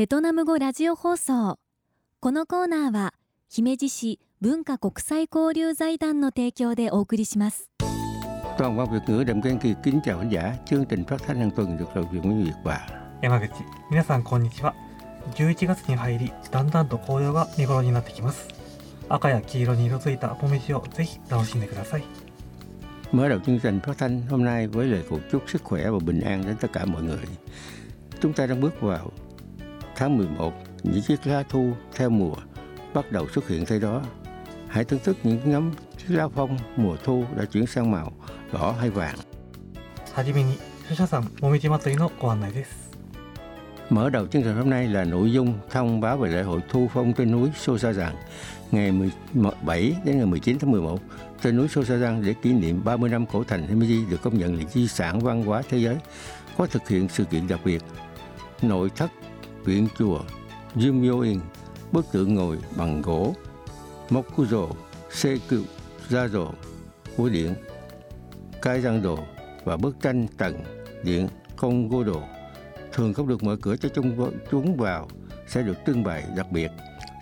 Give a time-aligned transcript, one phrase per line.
[0.00, 1.58] ベトナム語ラジオ放送
[2.20, 3.12] このコーナーは
[3.50, 7.70] 姫路市文化国際交流財団の提供でお送りします
[8.56, 10.54] Toàn văn Việt ngữ Đầm Can Kỳ kính chào khán giả.
[10.66, 12.80] Chương trình phát thanh hàng tuần được thực hiện với Việt và
[13.22, 13.52] 山口
[13.90, 14.74] 皆さんこんにちは
[15.34, 18.48] 11月に入りだんだんと紅葉が見頃になってきます
[19.10, 22.04] 赤や黄色に色づいた紅葉をぜひ楽しんでください
[23.12, 25.98] Mở đầu chương trình phát thanh hôm nay với lời cầu chúc sức khỏe và
[25.98, 27.24] bình an đến tất cả mọi người.
[28.20, 29.10] Chúng ta đang bước vào
[29.99, 32.35] tháng 11, những chiếc lá thu theo mùa
[32.93, 34.01] bắt đầu xuất hiện thay đó.
[34.67, 38.11] Hãy thưởng thức những ngắm chiếc lá phong mùa thu đã chuyển sang màu
[38.53, 39.15] đỏ hay vàng.
[40.15, 40.57] はじめに
[40.87, 42.85] 書社さんもみじ祭りのご案内です
[43.89, 46.89] Mở đầu chương trình hôm nay là nội dung thông báo về lễ hội thu
[46.93, 48.15] phong trên núi Sô Sa Giang
[48.71, 50.99] ngày 17 đến ngày 19 tháng 11
[51.43, 54.37] trên núi Sô Sa Giang để kỷ niệm 30 năm cổ thành Himeji được công
[54.37, 55.97] nhận là di sản văn hóa thế giới
[56.57, 57.83] có thực hiện sự kiện đặc biệt
[58.61, 59.11] nội thất
[59.64, 60.20] viện chùa
[60.74, 61.38] Jimyoin,
[61.92, 63.34] bức tượng ngồi bằng gỗ
[64.10, 64.68] Mokuzo
[66.08, 66.50] ra dồ,
[67.16, 67.54] của điện
[68.62, 69.18] Cái răng Đồ
[69.64, 70.64] và bức tranh tầng
[71.04, 72.22] điện Kongo Đồ
[72.92, 75.08] thường không được mở cửa cho chúng, chúng vào
[75.48, 76.70] sẽ được trưng bày đặc biệt.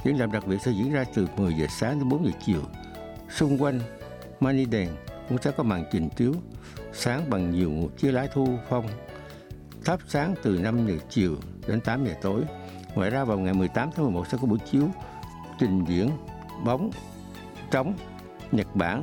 [0.04, 2.62] Triển lãm đặc biệt sẽ diễn ra từ 10 giờ sáng đến 4 giờ chiều.
[3.30, 3.80] Xung quanh
[4.40, 4.88] mani đèn
[5.28, 6.32] cũng sẽ có màn trình chiếu
[6.92, 8.88] sáng bằng nhiều chiếc lá thu phong
[9.84, 11.36] thắp sáng từ 5 giờ chiều
[11.68, 12.42] đến 8 giờ tối.
[12.94, 14.88] Ngoài ra vào ngày 18 tháng 11 sẽ có buổi chiếu
[15.58, 16.10] trình diễn
[16.64, 16.90] bóng
[17.70, 17.94] trống
[18.52, 19.02] Nhật Bản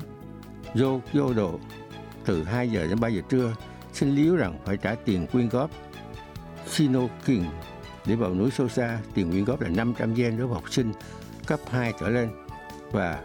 [1.14, 1.48] Yodo
[2.26, 3.56] từ 2 giờ đến 3 giờ trưa.
[3.94, 5.72] Xin lưu rằng phải trả tiền quyên góp
[6.68, 7.46] Sino King
[8.06, 10.92] để vào núi Sosa tiền quyên góp là 500 yen đối với học sinh
[11.48, 12.30] cấp 2 trở lên
[12.92, 13.22] và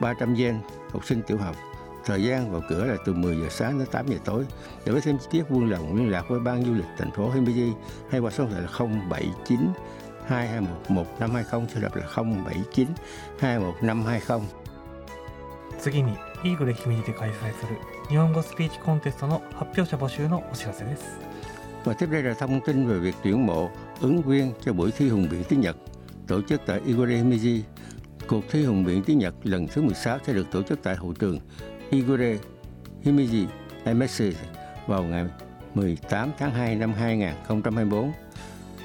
[0.00, 0.58] 300 yen
[0.92, 1.56] học sinh tiểu học.
[2.05, 4.45] Thời gian vào cửa là từ 10 giờ sáng đến 8 giờ tối.
[4.85, 7.31] Để có thêm chi tiết vui lòng liên lạc với ban du lịch thành phố
[7.31, 7.73] Himeji
[8.09, 9.59] hay qua số điện thoại là 079
[10.27, 12.87] 221 1520 sẽ đọc là 079
[13.39, 14.47] 221 1520.
[15.79, 16.11] 次に
[16.43, 17.77] イーグレ姫路で開催する
[18.09, 21.03] 日本語スピーチコンテストの発表者募集のお知らせです
[21.85, 23.69] Và tiếp đây là thông tin về việc tuyển mộ
[24.01, 25.77] ứng viên cho buổi thi hùng biện tiếng Nhật
[26.27, 27.61] tổ chức tại Igore Himeji.
[28.27, 31.13] Cuộc thi hùng biện tiếng Nhật lần thứ 16 sẽ được tổ chức tại hội
[31.19, 31.39] trường
[31.90, 32.38] Igore
[33.04, 33.46] Himiji,
[33.84, 34.24] MSC
[34.86, 35.24] vào ngày
[35.74, 38.12] 18 tháng 2 năm 2024.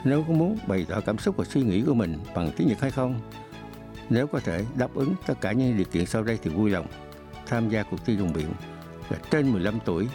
[0.03, 2.81] Nếu có muốn bày tỏ cảm xúc và suy nghĩ của mình bằng tiếng Nhật
[2.81, 3.19] hay không,
[4.09, 6.87] nếu có thể đáp ứng tất cả những điều kiện sau đây thì vui lòng
[7.45, 8.47] tham gia cuộc thi dùng biển.
[9.09, 10.07] là trên 15 tuổi,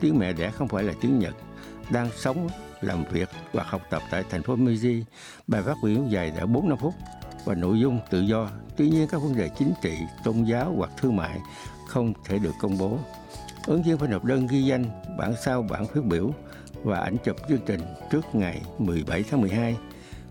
[0.00, 1.34] tiếng mẹ đẻ không phải là tiếng Nhật,
[1.90, 2.48] đang sống,
[2.80, 5.02] làm việc và học tập tại thành phố Meiji.
[5.46, 6.94] Bài phát biểu dài đã 4 năm phút
[7.44, 8.50] và nội dung tự do.
[8.76, 11.40] Tuy nhiên các vấn đề chính trị, tôn giáo hoặc thương mại
[11.92, 12.98] không thể được công bố.
[13.66, 14.84] Ứng viên phải nộp đơn ghi danh,
[15.18, 16.30] bản sao bản phát biểu
[16.84, 17.80] và ảnh chụp chương trình
[18.10, 19.76] trước ngày 17 tháng 12.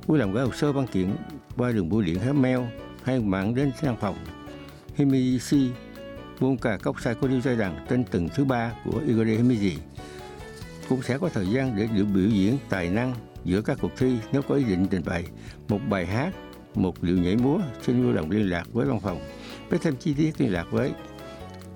[0.07, 1.15] Vui lòng gửi hồ sơ văn kiện
[1.57, 2.59] qua đường bưu điện hay mail
[3.03, 4.15] hay mạng đến văn phòng
[4.97, 5.69] Himeji
[6.39, 9.77] Bunka Cốc Sai Cô Giai rằng trên tầng thứ ba của Igor Himeji
[10.89, 14.17] cũng sẽ có thời gian để được biểu diễn tài năng giữa các cuộc thi
[14.31, 15.25] nếu có ý định trình bày
[15.69, 16.33] một bài hát,
[16.75, 17.59] một điệu nhảy múa.
[17.81, 19.19] Xin vui lòng liên lạc với văn phòng.
[19.69, 20.91] Với thêm chi tiết liên lạc với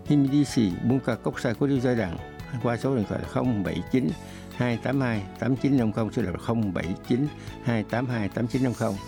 [0.06, 2.16] Himidishi Bunka Cốc Sai Cô Giai Đằng
[2.62, 4.08] qua số điện thoại là 079
[4.56, 6.32] 282 8950 số là
[6.72, 7.26] 079
[7.64, 8.98] 282 8950.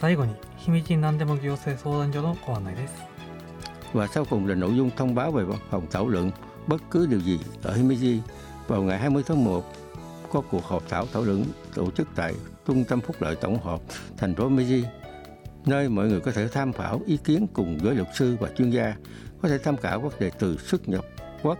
[0.00, 2.92] 最後に姫路何でも行政相談所のご案内です
[3.92, 6.30] Và sau cùng là nội dung thông báo về văn phòng thảo luận
[6.66, 8.18] bất cứ điều gì ở Himeji
[8.68, 9.64] vào ngày 20 tháng 1
[10.32, 12.34] có cuộc họp thảo thảo luận tổ chức tại
[12.66, 13.80] Trung tâm Phúc lợi Tổng hợp
[14.16, 14.82] thành phố Meiji,
[15.66, 18.70] nơi mọi người có thể tham khảo ý kiến cùng với luật sư và chuyên
[18.70, 18.94] gia,
[19.45, 21.05] có thể tham khảo các đề từ xuất nhập
[21.43, 21.57] quốc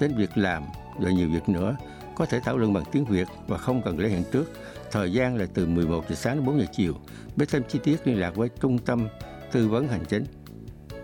[0.00, 0.64] đến việc làm
[0.98, 1.76] và nhiều việc nữa,
[2.14, 4.52] có thể thảo luận bằng tiếng Việt và không cần lấy hẹn trước.
[4.90, 6.94] Thời gian là từ 11 giờ sáng đến 4 giờ chiều.
[7.36, 9.08] Biết thêm chi tiết liên lạc với Trung tâm
[9.52, 10.24] Tư vấn Hành chính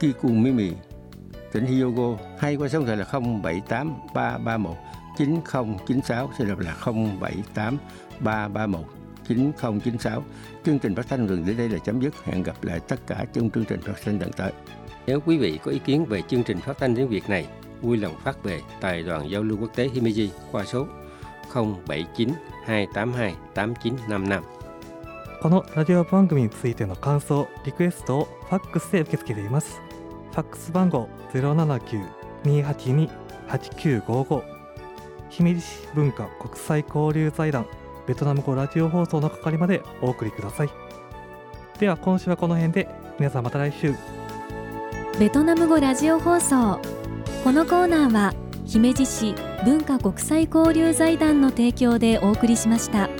[0.00, 0.72] Kikumimi,
[1.52, 4.76] tỉnh Hyogo hay qua số điện thoại là 078 331
[5.18, 7.78] 9096 sẽ đọc là 078
[8.20, 8.86] 331
[9.28, 10.22] 9096.
[10.64, 12.24] Chương trình phát thanh dừng đến đây là chấm dứt.
[12.24, 14.52] Hẹn gặp lại tất cả trong chương trình phát thanh lần tới.
[15.08, 17.46] Nếu quý vị có ý kiến về chương trình phát thanh tiếng Việt này,
[17.80, 20.86] vui lòng phát về Tài đoàn Giao lưu Quốc tế Himeji qua số
[21.54, 22.28] 079
[22.66, 24.42] 282 8955.
[25.40, 29.80] このラジオ番組についての感想リクエストをファックスで受け付けています
[30.32, 31.08] ファックス番号
[32.44, 34.42] 079-282-8955
[35.30, 37.66] 姫路市文化国際交流財団
[38.06, 40.68] ベトナム語ラジオ放送の係までお送りください
[41.78, 42.88] では今週はこの辺で
[43.18, 43.94] 皆さんまた来週
[45.18, 46.80] ベトナム語ラジオ放送
[47.42, 48.34] このコーナーは
[48.64, 49.34] 姫路市
[49.64, 53.10] 文化国際交流財団の提供でお送りしました。